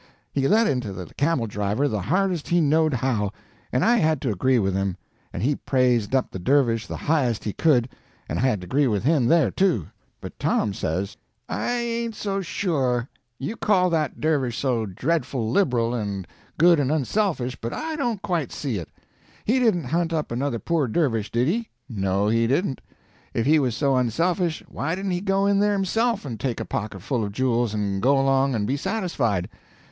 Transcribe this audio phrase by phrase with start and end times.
[0.33, 3.31] He let into the camel driver the hardest he knowed how,
[3.71, 4.97] and I had to agree with him;
[5.31, 7.87] and he praised up the dervish the highest he could,
[8.27, 9.89] and I had to agree with him there, too.
[10.19, 11.17] But Tom says:
[11.47, 13.09] "I ain't so sure.
[13.37, 16.25] You call that dervish so dreadful liberal and
[16.57, 18.89] good and unselfish, but I don't quite see it.
[19.45, 21.69] He didn't hunt up another poor dervish, did he?
[21.87, 22.81] No, he didn't.
[23.35, 26.65] If he was so unselfish, why didn't he go in there himself and take a
[26.65, 29.47] pocketful of jewels and go along and be satisfied?